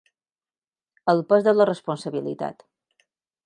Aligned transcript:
El 1.13 1.21
pes 1.33 1.45
de 1.49 1.55
la 1.59 1.69
responsabilitat. 1.71 2.69